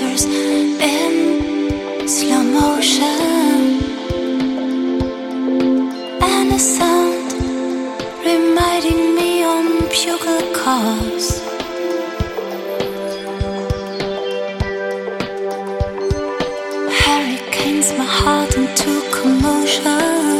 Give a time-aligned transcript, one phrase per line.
[0.00, 0.78] in
[2.08, 3.82] slow motion,
[6.22, 7.32] and a sound
[8.24, 11.40] reminding me on bugle calls.
[17.00, 20.31] Hurricanes my heart into commotion.